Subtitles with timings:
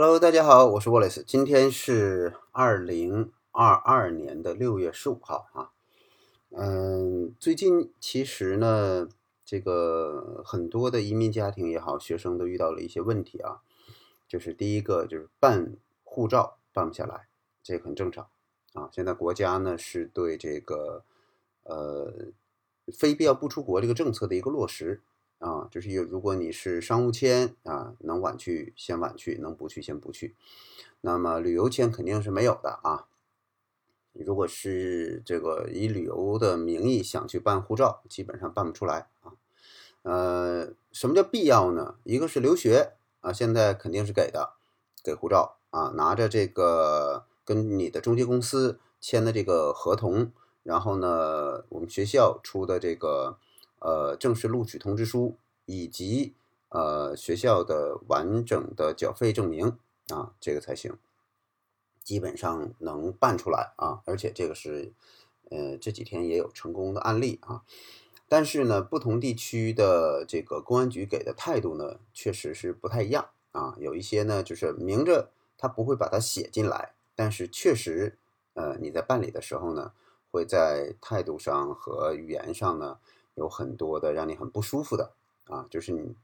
[0.00, 5.72] Hello，大家好，我是 Wallace，今天是二零二二年的六月十五号啊。
[6.50, 9.08] 嗯，最近其实呢，
[9.44, 13.62] 这个很多的移民家庭也好，学生都遇到了一些问题啊。
[14.28, 17.26] 就是第一个就是办护照办不下来，
[17.64, 18.28] 这很正常
[18.74, 18.88] 啊。
[18.92, 21.02] 现在国家呢是对这个
[21.64, 22.12] 呃
[22.96, 25.02] 非必要不出国这个政策的一个落实。
[25.38, 30.34] 啊，就是有，如果你是商务签啊，能晚去先晚去，能不去先不去。
[31.00, 33.06] 那么旅游签肯定是没有的啊。
[34.12, 39.34] 如果是这个以旅游的名义想去办护照，基本上办不出来啊。
[40.02, 41.94] 呃，什么叫必要呢？
[42.02, 44.54] 一个是留学啊，现在肯定是给的，
[45.04, 50.32] 给护照啊，拿着这个跟你的中介公司签的这个合同，
[50.64, 53.38] 然后呢，我们学校出的这个。
[53.80, 56.34] 呃，正式录取通知书以及
[56.70, 59.78] 呃学校的完整的缴费证明
[60.08, 60.98] 啊，这个才行，
[62.02, 64.02] 基本上能办出来啊。
[64.04, 64.92] 而且这个是
[65.50, 67.62] 呃这几天也有成功的案例啊。
[68.28, 73.76] 但是呢，不同地区的这个公安局给的态度呢，确实是不太一样啊。
[73.78, 78.18] 有一些呢，就是明着他不会把它写进来，但是确实
[78.54, 79.92] 呃你在办理的时候呢，
[80.30, 82.98] 会在态度上和语言上呢。
[83.38, 85.12] 有很多的让你很不舒服的
[85.46, 86.14] 啊，就是你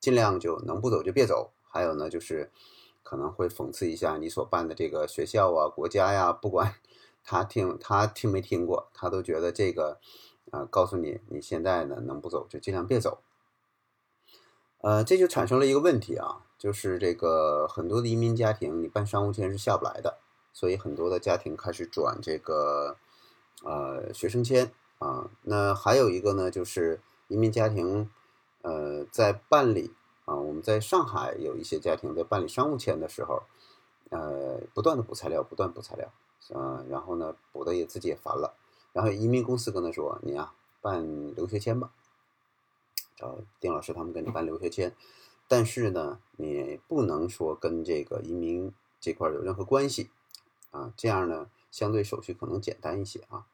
[0.00, 1.52] 尽量就能不走就别走。
[1.62, 2.50] 还有呢，就是
[3.02, 6.74] 可能会讽刺一下你所办的这个学校啊、国家呀，不管
[7.22, 10.00] 他听他听没听过，他都觉得这个
[10.50, 13.22] 啊，告诉你你现在呢能不走就尽量别走。
[14.78, 20.18] 呃，这就产生了一个问题啊，就是这个很多的移民家庭，你办商务签是下不来的，
[20.52, 22.96] 所以很多的家庭开始转这个
[23.64, 24.72] 呃学生签。
[25.02, 28.08] 啊，那还有一个呢，就是移民家庭，
[28.62, 29.92] 呃，在办理
[30.26, 33.42] 啊，我们在上海有一些家庭在办理商务签的时候，
[34.10, 36.08] 呃，不断的补材料，不断补材料，
[36.54, 38.54] 嗯，然后呢，补的也自己也烦了，
[38.92, 41.90] 然后移民公司跟他说，你啊，办留学签吧，
[43.16, 44.94] 找丁老师他们给你办留学签，
[45.48, 50.10] 但是呢，你不能说跟这个移民这块有任何关系，
[50.70, 53.46] 啊，这样呢，相对手续可能简单一些啊。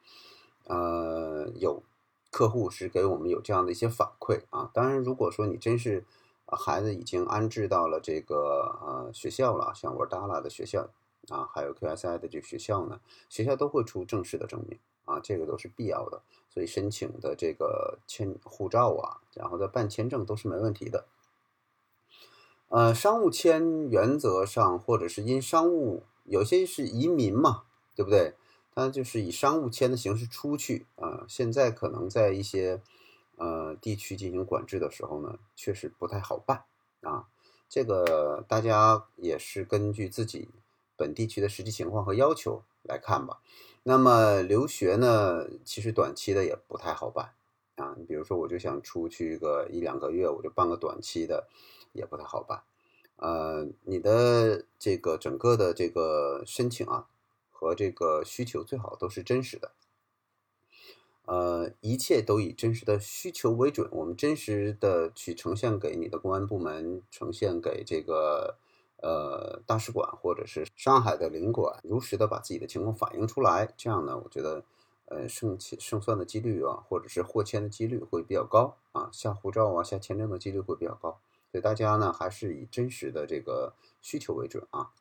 [0.69, 1.83] 呃，有
[2.31, 4.71] 客户是给我们有这样的一些反馈啊。
[4.73, 6.05] 当然，如果说你真是
[6.47, 10.89] 孩子已经安置到了这个呃学校了，像沃达拉的学校
[11.29, 16.23] 啊，还有 QSI 的这个学校呢，学校都会出正式的证明啊，这个都是必要的。
[16.51, 21.07] 所以申请的这个签护照啊，然后再办签证都是没问题的。
[22.69, 27.63] 呃，商务签原则上或者是因商务有些是移民嘛，
[27.95, 28.35] 对不对？
[28.81, 32.81] 那就是以商务签的形式出去啊，现在可能在一些
[33.35, 36.63] 呃地区进行管制的时候呢，确实不太好办
[37.01, 37.27] 啊。
[37.69, 40.49] 这个大家也是根据自己
[40.97, 43.41] 本地区的实际情况和要求来看吧。
[43.83, 47.33] 那么留学呢，其实短期的也不太好办
[47.75, 47.97] 啊。
[47.99, 51.49] 你比如说，我就想出去个一两个月，我就办个短期的，
[51.93, 52.63] 也不太好办。
[53.17, 57.09] 呃，你的这个整个的这个申请啊。
[57.59, 59.73] 和这个需求最好都是真实的，
[61.25, 63.89] 呃，一切都以真实的需求为准。
[63.91, 68.59] 我们真实的去呈现给你的公安部门，呈现给这个
[68.99, 73.75] 呃大使馆或者是上海的领馆，如实的把自己的情况反映出来。
[73.77, 74.65] 这样呢，我觉得
[75.07, 81.19] 呃胜胜算的几率啊，或者是获签的几率会比较高啊，下护照啊、下签证的几率会比较高。
[81.51, 84.93] 所以大家呢，还是以真实的这个需求为准啊。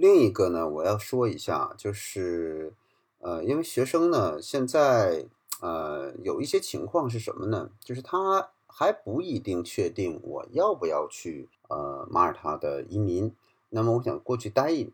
[0.00, 2.72] 另一个呢，我要说一下，就是，
[3.18, 5.26] 呃，因为学生呢，现在
[5.60, 7.68] 呃有一些情况是什么呢？
[7.80, 13.34] 就是他还不一定确定我要不要去呃马耳他的移民。
[13.68, 14.90] 那么我想过去待一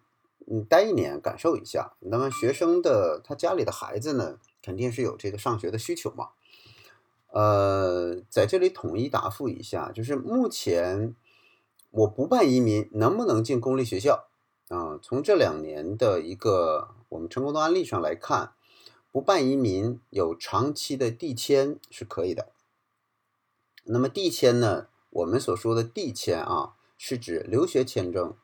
[0.49, 1.93] 嗯待一年，感受一下。
[2.01, 6.31] 那么学生的他家里的孩子呢，肯定是有这个上学的需求嘛。
[7.31, 11.15] 呃，在这里统一答复一下，就是目前
[11.93, 14.25] 我不办移民，能不能进公立学校？
[14.69, 18.55] 啊，从这两年的一个我们成功的案例上来看，
[19.13, 22.51] 不办移民有长期的递签是可以的。
[23.85, 28.35] 那么递签呢，我们所说的递签啊，是指留学签证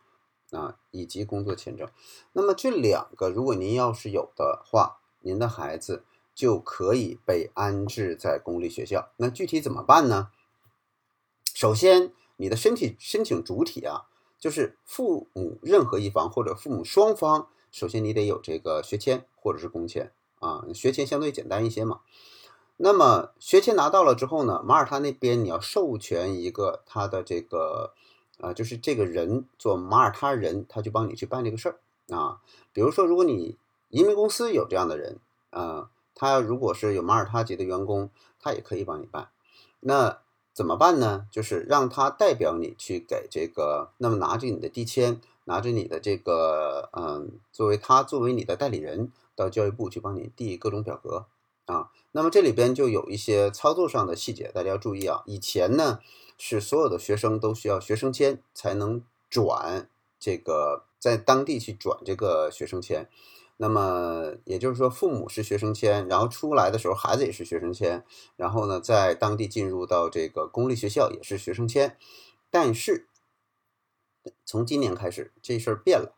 [0.52, 1.88] 啊以及工作签证。
[2.34, 9.10] 那么这两个，如果您要是有的话，您的孩子就可以被安置在公立学校。
[9.16, 10.30] 那具体怎么办呢？
[11.52, 14.06] 首先，你的身体申请主体啊。
[14.42, 20.10] 就是父母任何一方或者父母双方，首先你得有这个学签或者是工签
[20.40, 22.00] 啊，学签相对简单一些嘛。
[22.76, 27.94] 那么学签拿到了之后呢，马耳他那边你要授权一个他的这个
[28.40, 31.78] 啊，就是这个人做马耳他人，他去帮你去办这个事儿
[32.12, 32.40] 啊。
[32.72, 33.56] 比如说，如果你
[33.90, 38.10] 移民公司有这样的人啊，他如果是有马耳他籍的员工，
[38.40, 39.28] 他也可以帮你办。
[39.78, 40.18] 那
[40.52, 41.26] 怎么办呢？
[41.30, 51.26] 就是让他代表你去给这个，那么拿着你的地签，拿着你的这个，嗯，作为他作为你的代理人，到教育部去帮你递各种表格
[51.66, 51.90] 啊。
[52.12, 55.22] 那么这里边就有一些操作上的细节，大家要注意啊。
[55.26, 56.00] 以前呢。
[56.44, 59.00] 是所有的学生都需要学生签才能
[59.30, 59.88] 转
[60.18, 63.08] 这个，在当地去转这个学生签。
[63.62, 68.04] 那么也就是说，父母是学生签，然后出来的时候孩子也是学生签，
[68.34, 71.96] 然后呢，在当地进入到这个公立学校也是学生签。
[72.50, 73.06] 但是
[74.44, 76.12] 从今年开始，这事儿变了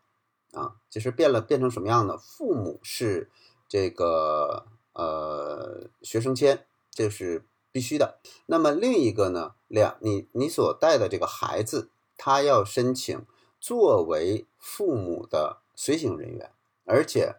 [0.53, 2.17] 啊，这事儿变了，变成什么样呢？
[2.17, 3.29] 父母是
[3.69, 7.45] 这个呃学生签，这是。
[7.75, 8.19] 必须的。
[8.45, 9.55] 那么另一个呢？
[9.67, 13.25] 两你你所带的这个孩子，他要申请
[13.59, 16.53] 作为父母的随行人员，
[16.85, 17.35] 而且，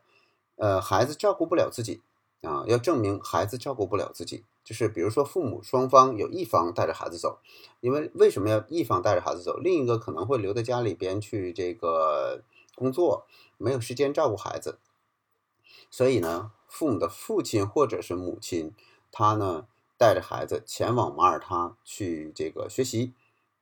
[0.57, 2.03] 呃，孩子照顾不了自己
[2.43, 4.45] 啊，要证明孩子照顾不了自己。
[4.63, 7.39] 就是比如说，父母双方有一方带着孩子走，
[7.81, 9.57] 因为为什么要一方带着孩子走？
[9.57, 12.43] 另一个可能会留在家里边去这个
[12.75, 13.27] 工作，
[13.57, 14.79] 没有时间照顾孩子。
[15.91, 18.75] 所以呢，父母的父亲或者是母亲，
[19.11, 19.67] 他呢？
[19.99, 23.15] 带着孩子前往马耳他去这个学习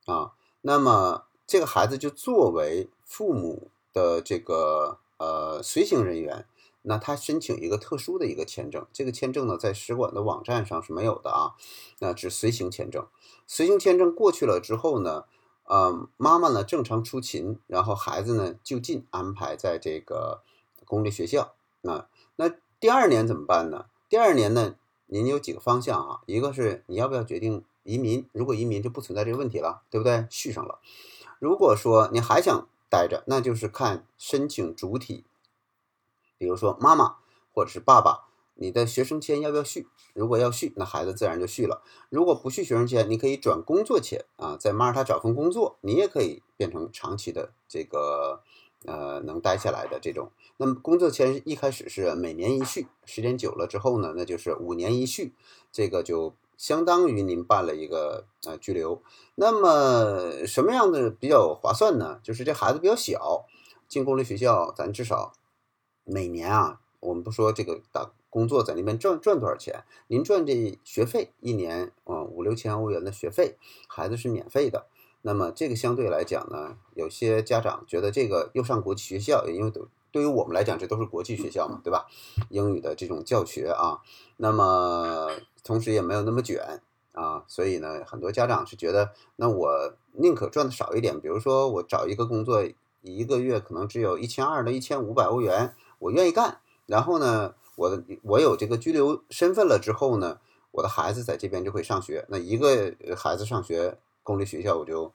[0.05, 0.33] 啊，
[0.63, 6.47] 那么这个孩子就作为父母的这个呃随行人员，
[6.83, 11.55] 那他申请一个特殊的一个签证，这个签证呢在使馆的网站上是没有的啊，
[12.01, 13.07] 那只随行签证。
[13.47, 15.25] 随行签证过去了之后呢，
[15.65, 20.43] 呃，妈妈呢正常出勤，然后孩子呢就近安排在这个
[20.85, 22.09] 公立学校啊。
[22.37, 22.51] 那
[22.81, 23.87] 第二年怎么办呢？
[24.09, 24.77] 第二年呢？
[25.07, 26.21] 您有几个方向啊？
[26.27, 30.27] 一个是你要不要决定移民，如果移民就不存在这个问题了，对不对？
[30.31, 30.81] 续上了。
[31.39, 35.25] 如果说你还想待着，那就是看申请主体，
[36.39, 37.17] 比如说妈妈
[37.53, 39.89] 或者是爸爸，你的学生签要不要续？
[40.13, 41.83] 如果要续，那孩子自然就续了。
[42.09, 48.43] 如果不续学生签，你可以转工作签啊，在马耳他找份工作，你也可以变成长期的这个。
[48.87, 55.33] 呃，能待下来的这种，那么工作签一开始是每年一续，时间久了之后呢，那就是五年一续，
[55.73, 59.03] 这个就相当于您办了一个呃居留。
[59.35, 62.21] 那么什么样的比较划算呢？
[62.23, 63.47] 就是这孩子比较小，
[63.89, 65.33] 进公立学校，咱至少
[66.05, 73.57] 每年啊，我们不说这个打工作在那边赚赚多少钱，您赚这学费一年啊五六千欧元的学费，
[73.89, 74.87] 孩子是免费的。
[75.23, 79.73] 那么这个相对来讲呢，有些家长觉得这个又上国际学校，因为
[80.15, 82.07] 对于我们来讲，这都是国际学校嘛，对吧？
[82.49, 83.99] 英语的这种教学啊，
[84.37, 85.29] 那么
[85.65, 86.81] 同时也没有那么卷
[87.11, 92.65] 啊，所以呢，很多家长是觉得，那我宁可赚的少一点，比如说我找一个工作，
[93.03, 96.61] 一个月可能只有一千二到一千五百欧元，我愿意干。
[96.87, 100.39] 然后呢，我的我有这个居留身份了之后呢，
[100.71, 103.99] 我的孩子在这边就会上学，那一个孩子上学。
[104.23, 105.13] 公立学校我就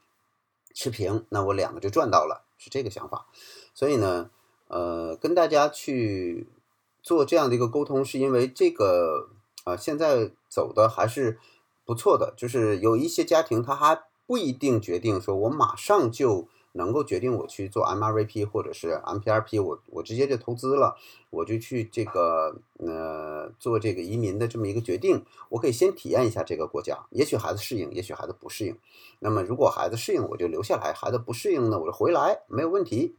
[0.75, 3.25] 持平，那我两个就赚到了，是这个想法。
[3.73, 4.29] 所以呢，
[4.69, 6.47] 呃，跟大家去
[7.03, 9.27] 做这样的一个沟通，是因为这个
[9.65, 11.37] 啊，现在走的还是
[11.85, 16.47] 不错的，就是有一些家庭他还不一定决定说我马上就。
[16.73, 20.95] 能够决定我去做 MRVP 或者是 MPRP，我我直接就投资了，
[21.31, 25.25] 我就去这个呃做这个移民的这么一个决定。
[25.49, 28.77] 我可以先体验一下这个国家，也许孩子适应，也许孩子不适应。
[29.17, 33.15] 那么如果孩子适应，我就留下来；孩子不适应呢，我就回来，没有问题。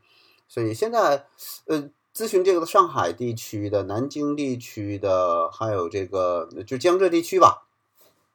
[0.50, 1.26] 所以现在
[1.66, 7.68] 呃咨询这个上海地区的、南京地区的，还有这个就江浙地区吧，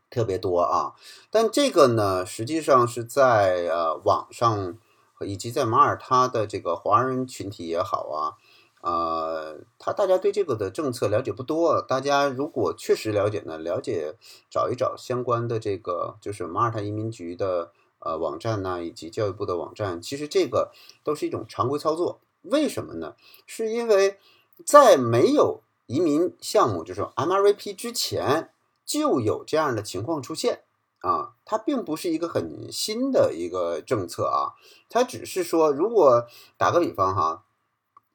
[0.09, 0.95] 特别多啊。
[1.29, 4.77] 但这个呢，实际上是在呃网上。
[5.21, 8.35] 以及在马耳他的这个华人群体也好啊，
[8.81, 11.81] 呃，他大家对这个的政策了解不多。
[11.81, 14.15] 大家如果确实了解呢，了解
[14.49, 17.71] 找一找相关的这个就是马耳他移民局的
[18.05, 20.71] 呃网站呢，以及教育部的网站，其实这个
[21.03, 22.21] 都是一种常规操作。
[22.43, 23.15] 为什么呢？
[23.45, 24.19] 是因为
[24.63, 28.51] 在没有移民项目，就是 MRVP 之前，
[28.85, 30.61] 就有这样的情况出现。
[30.99, 34.57] 啊，它并不是一个很新的一个政策啊，
[34.89, 36.25] 它只是说，如果
[36.57, 37.43] 打个比方哈，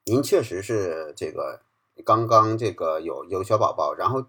[0.04, 1.60] 您确实是这个
[2.04, 4.24] 刚刚这个有有小宝宝，然后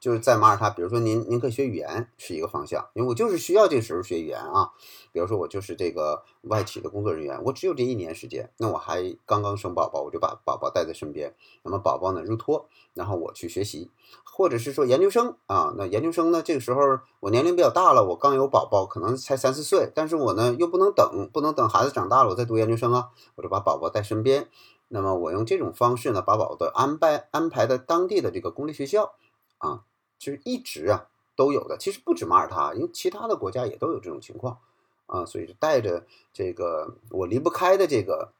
[0.00, 4.70] 就是在马耳他，比如说您您可以学语言是一个方向，因为我就是需要这个时候学语言啊。
[5.12, 13.90] 比如说我就是这个外企的工作人员，我只有这一年时间，那我还刚刚生宝宝，我就把宝宝带在身边，那么宝宝呢入托，然后我去学习，
[14.24, 16.80] 或者是说研究生啊，那研究生呢这个时候
[17.20, 24.48] 我年龄比较大了，我刚有宝宝，可能才三四岁，但是我呢又不能等，不能等孩子长大了我再读研究生啊，我就把宝宝带身边。
[24.88, 29.12] 那么我用这种方式呢，把宝宝安排安排在当地的这个公立学校，
[29.58, 29.82] 啊，
[30.20, 31.76] 就是一直啊都有的。
[31.78, 34.58] 其实不止马耳他，因为其他的国家也都有这种情况，
[35.06, 38.32] 啊，所以带着这个我离不开的这个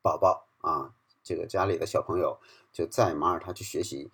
[0.00, 0.92] 宝宝啊，
[1.24, 2.38] 这个家里的小朋友
[2.72, 4.10] 就在马耳他去学习，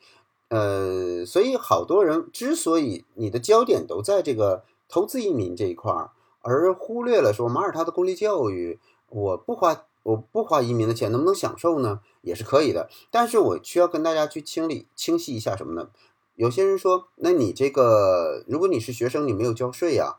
[0.49, 8.81] 呃，所以好多人之所以你的焦点都在这个投资移民这一块儿，而忽略了说马耳他的公立教育，
[9.11, 9.85] 我不花。
[10.05, 12.01] 我不花移民的钱，能不能享受呢？
[12.23, 15.91] 也是可以的，但是我需要跟大家去清理、清晰一下什么呢？
[16.39, 20.19] 有些人说，那你这个，如果你是学生，你没有交税呀，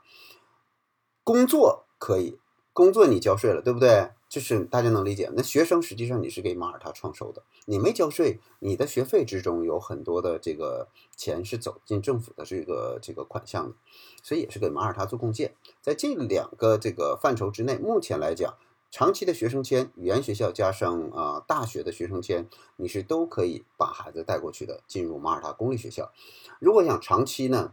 [1.23, 2.38] 工作可以，
[2.73, 4.09] 工作你交税了，对不对？
[4.27, 5.31] 就是大家能理解。
[5.33, 13.75] 那学生实际上你是给马耳他创收的，你没交税，你的学费之中有很多的这个钱是走进政府的这个这个款项的，
[14.21, 15.55] 所以也是给马耳他做贡献。
[15.81, 18.57] 在这两个这个范畴之内，目前来讲。
[18.91, 26.12] 长期的学生签，语言学校加上啊大学的学生签，你是都可以把孩子带过去的，进入马耳他公立学校。
[26.60, 27.72] 如果想长期呢，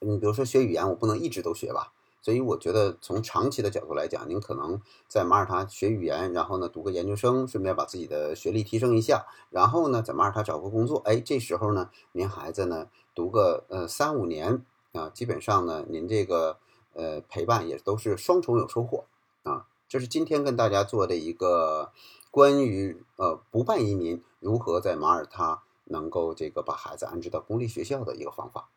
[0.00, 16.58] 你比如说学语言，我不能一直都学吧，所以我觉得从长期的角度来讲，您可能在马耳他学语言，然后呢读个研究生，顺便把自己的学历提升一下，然后呢在马耳他找个工作，哎，这时候呢您孩子呢读个呃三五年啊，基本上呢您这个
[16.92, 19.06] 呃陪伴也都是双重有收获
[19.42, 19.66] 啊。
[19.92, 21.92] 这是今天跟大家做的一个
[22.30, 28.70] 关于呃不办移民如何在马耳他能够这个把孩子安置到公立学校的一个方法。